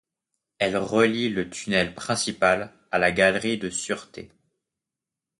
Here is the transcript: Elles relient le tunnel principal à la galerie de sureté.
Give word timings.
Elles 0.57 0.77
relient 0.77 1.29
le 1.29 1.47
tunnel 1.47 1.93
principal 1.93 2.73
à 2.89 2.97
la 2.97 3.11
galerie 3.11 3.59
de 3.59 3.69
sureté. 3.69 4.31